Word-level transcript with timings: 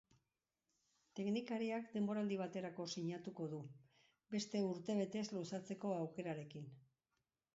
Teknikariak 1.19 1.91
denboraldi 1.97 2.39
baterako 2.39 2.87
sinatuko 2.95 3.45
du, 3.51 3.59
beste 4.35 4.61
urtebetez 4.71 5.25
luzatzeko 5.35 5.95
aukerarekin. 5.99 6.67